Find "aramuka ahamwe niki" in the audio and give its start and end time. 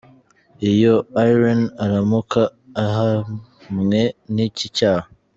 1.83-4.65